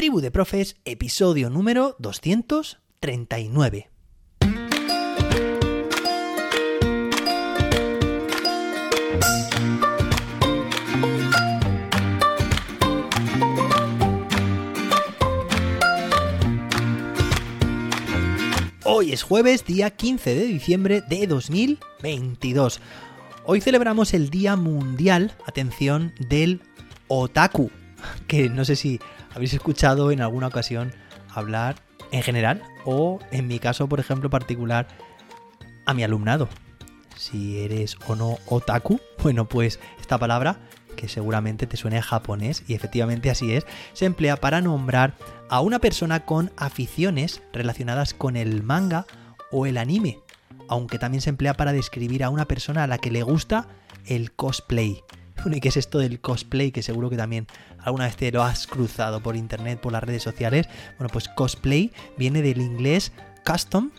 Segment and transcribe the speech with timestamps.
[0.00, 3.90] Tribu de Profes, episodio número 239.
[18.84, 22.80] Hoy es jueves, día 15 de diciembre de 2022.
[23.44, 26.62] Hoy celebramos el Día Mundial, atención, del
[27.08, 27.70] Otaku,
[28.26, 29.00] que no sé si
[29.34, 30.92] habéis escuchado en alguna ocasión
[31.34, 31.76] hablar
[32.12, 34.88] en general o en mi caso, por ejemplo, particular,
[35.86, 36.48] a mi alumnado.
[37.16, 40.58] Si eres o no otaku, bueno, pues esta palabra,
[40.96, 45.14] que seguramente te suene japonés, y efectivamente así es, se emplea para nombrar
[45.48, 49.06] a una persona con aficiones relacionadas con el manga
[49.50, 50.20] o el anime,
[50.68, 53.68] aunque también se emplea para describir a una persona a la que le gusta
[54.06, 55.02] el cosplay.
[55.46, 56.70] ¿Y qué es esto del cosplay?
[56.70, 57.46] Que seguro que también
[57.78, 60.68] alguna vez te lo has cruzado por internet, por las redes sociales.
[60.98, 63.12] Bueno, pues cosplay viene del inglés
[63.44, 63.90] custom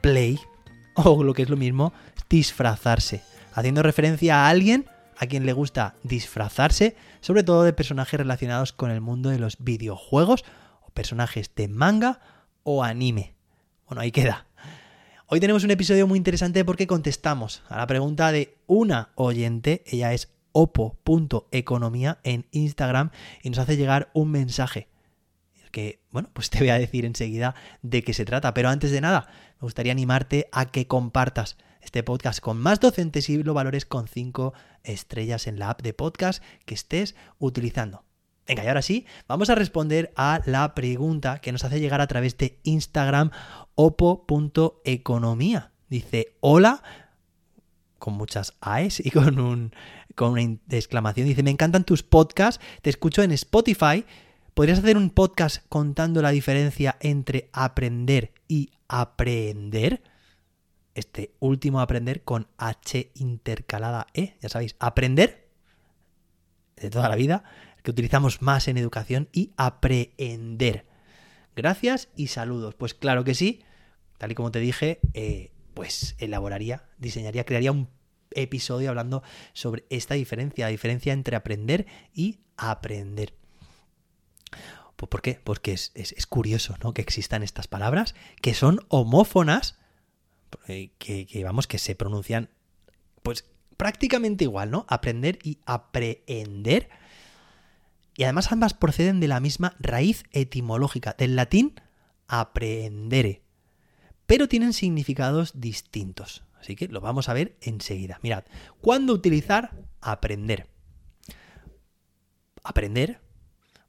[0.00, 0.38] play,
[0.94, 1.92] o lo que es lo mismo,
[2.30, 4.86] disfrazarse, haciendo referencia a alguien
[5.18, 9.56] a quien le gusta disfrazarse, sobre todo de personajes relacionados con el mundo de los
[9.58, 10.44] videojuegos,
[10.82, 12.20] o personajes de manga
[12.62, 13.34] o anime.
[13.86, 14.46] Bueno, ahí queda.
[15.26, 20.14] Hoy tenemos un episodio muy interesante porque contestamos a la pregunta de una oyente, ella
[20.14, 23.10] es opo.economía en Instagram
[23.44, 24.88] y nos hace llegar un mensaje
[25.70, 28.54] que, bueno, pues te voy a decir enseguida de qué se trata.
[28.54, 29.28] Pero antes de nada,
[29.60, 34.52] me gustaría animarte a que compartas este podcast con más docentes y valores con 5
[34.82, 38.02] estrellas en la app de podcast que estés utilizando.
[38.48, 42.08] Venga, y ahora sí, vamos a responder a la pregunta que nos hace llegar a
[42.08, 43.30] través de Instagram
[43.76, 45.70] opo.economía.
[45.88, 46.82] Dice, hola,
[47.98, 49.72] con muchas AES y con, un,
[50.14, 51.26] con una exclamación.
[51.26, 54.04] Dice, me encantan tus podcasts, te escucho en Spotify.
[54.54, 60.02] ¿Podrías hacer un podcast contando la diferencia entre aprender y aprender?
[60.94, 65.48] Este último aprender con H intercalada E, ya sabéis, aprender
[66.76, 67.44] de toda la vida,
[67.82, 70.86] que utilizamos más en educación, y aprender.
[71.54, 72.74] Gracias y saludos.
[72.74, 73.62] Pues claro que sí,
[74.18, 77.88] tal y como te dije, eh, pues elaboraría, diseñaría, crearía un
[78.32, 79.22] episodio hablando
[79.52, 83.34] sobre esta diferencia, la diferencia entre aprender y aprender.
[84.96, 85.40] Pues, ¿Por qué?
[85.44, 86.94] Porque es, curioso ¿no?
[86.94, 89.78] que existan estas palabras que son homófonas,
[90.66, 92.50] eh, que, que, vamos, que se pronuncian
[93.22, 93.44] pues
[93.76, 94.84] prácticamente igual, ¿no?
[94.88, 96.88] Aprender y aprehender.
[98.16, 101.80] Y además ambas proceden de la misma raíz etimológica, del latín
[102.26, 103.42] aprendere
[104.28, 106.44] pero tienen significados distintos.
[106.60, 108.20] Así que lo vamos a ver enseguida.
[108.22, 108.44] Mirad,
[108.82, 109.72] ¿cuándo utilizar
[110.02, 110.68] aprender?
[112.62, 113.22] Aprender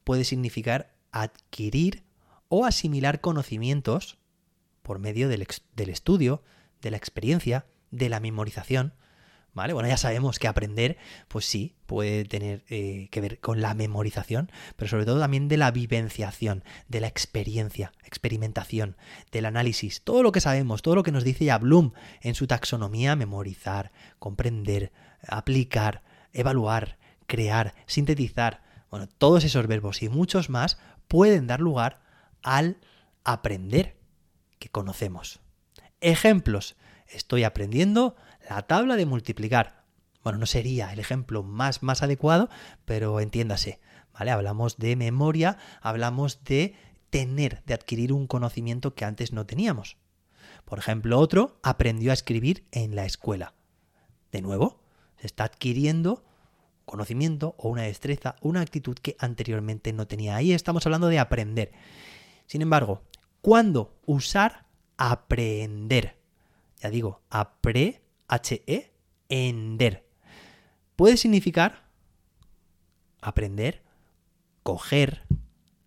[0.06, 2.04] puede significar adquirir
[2.48, 4.18] o asimilar conocimientos
[4.82, 5.46] por medio del,
[5.76, 6.42] del estudio,
[6.82, 8.94] de la experiencia, de la memorización,
[9.54, 9.74] ¿Vale?
[9.74, 14.52] Bueno, ya sabemos que aprender, pues sí, puede tener eh, que ver con la memorización,
[14.76, 18.96] pero sobre todo también de la vivenciación, de la experiencia, experimentación,
[19.32, 22.46] del análisis, todo lo que sabemos, todo lo que nos dice ya Bloom en su
[22.46, 24.92] taxonomía, memorizar, comprender,
[25.28, 28.62] aplicar, evaluar, crear, sintetizar,
[28.92, 32.02] bueno, todos esos verbos y muchos más pueden dar lugar
[32.44, 32.78] al
[33.24, 33.98] aprender
[34.60, 35.40] que conocemos.
[36.02, 36.76] Ejemplos.
[37.10, 38.16] Estoy aprendiendo
[38.50, 39.84] la tabla de multiplicar.
[40.24, 42.50] Bueno, no sería el ejemplo más, más adecuado,
[42.86, 43.80] pero entiéndase,
[44.14, 44.32] ¿vale?
[44.32, 46.76] Hablamos de memoria, hablamos de
[47.10, 49.98] tener, de adquirir un conocimiento que antes no teníamos.
[50.66, 53.54] Por ejemplo, otro aprendió a escribir en la escuela.
[54.32, 54.84] De nuevo,
[55.18, 56.24] se está adquiriendo
[56.86, 60.36] conocimiento o una destreza, una actitud que anteriormente no tenía.
[60.36, 61.72] Ahí estamos hablando de aprender.
[62.46, 63.04] Sin embargo,
[63.42, 64.66] ¿cuándo usar
[64.98, 66.19] aprender?
[66.80, 68.94] Ya digo, aprender H-E,
[69.28, 70.06] ender.
[70.96, 71.90] Puede significar
[73.22, 73.84] aprender,
[74.64, 75.24] coger,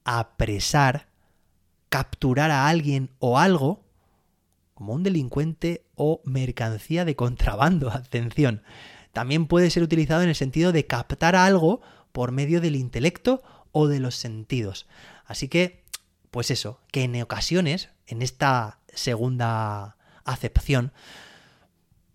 [0.05, 1.09] apresar,
[1.89, 3.85] capturar a alguien o algo
[4.75, 7.91] como un delincuente o mercancía de contrabando.
[7.93, 8.63] Atención.
[9.13, 11.81] También puede ser utilizado en el sentido de captar algo
[12.13, 14.87] por medio del intelecto o de los sentidos.
[15.25, 15.85] Así que,
[16.31, 20.93] pues eso, que en ocasiones, en esta segunda acepción,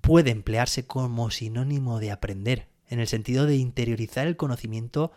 [0.01, 5.11] puede emplearse como sinónimo de aprender, en el sentido de interiorizar el conocimiento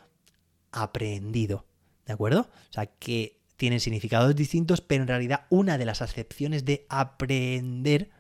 [0.73, 1.67] aprendido.
[2.07, 2.41] ¿De acuerdo?
[2.41, 8.11] O sea, que tienen significados distintos, pero en realidad una de las acepciones de aprender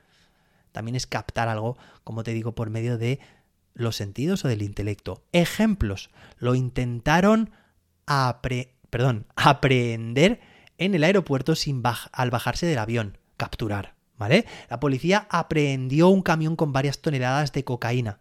[0.72, 3.20] también es captar algo, como te digo, por medio de
[3.75, 5.25] los sentidos o del intelecto.
[5.32, 6.11] Ejemplos.
[6.38, 7.50] Lo intentaron
[8.06, 8.70] aprender
[10.78, 14.44] en el aeropuerto sin al bajarse del avión, capturar, ¿vale?
[14.69, 18.20] La policía aprehendió un camión con varias toneladas de cocaína.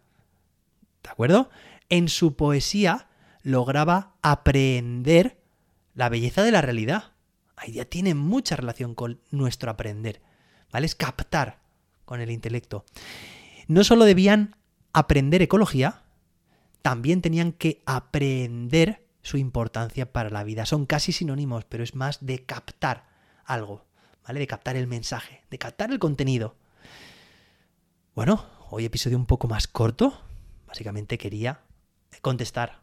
[1.02, 1.50] ¿De acuerdo?
[1.90, 3.08] En su poesía
[3.42, 5.36] lograba aprehender
[5.94, 7.12] la belleza de la realidad.
[7.54, 10.22] Ahí ya tiene mucha relación con nuestro aprender,
[10.72, 10.86] ¿vale?
[10.86, 11.58] Es captar
[12.06, 12.86] con el intelecto.
[13.68, 14.56] No solo debían
[14.94, 16.02] aprender ecología,
[16.80, 20.64] también tenían que aprender su importancia para la vida.
[20.64, 23.04] Son casi sinónimos, pero es más de captar
[23.44, 23.84] algo,
[24.38, 26.54] De captar el mensaje, de captar el contenido.
[28.14, 30.22] Bueno, hoy episodio un poco más corto.
[30.68, 31.62] Básicamente quería
[32.22, 32.80] contestar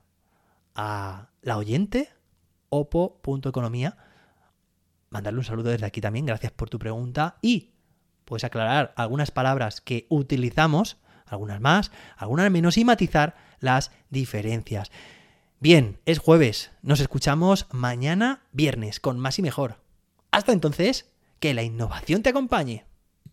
[0.75, 2.09] a la oyente,
[2.67, 3.97] opo.economía,
[5.09, 7.71] mandarle un saludo desde aquí también, gracias por tu pregunta y
[8.25, 14.91] puedes aclarar algunas palabras que utilizamos, algunas más, algunas menos y matizar las diferencias.
[15.61, 19.77] Bien, es jueves, nos escuchamos mañana viernes con más y mejor.
[20.29, 21.09] Hasta entonces,
[21.39, 22.86] que la innovación te acompañe.